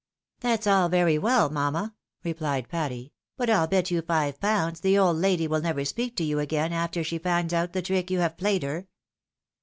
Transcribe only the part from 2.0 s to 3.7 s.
replied Patty; "but I'U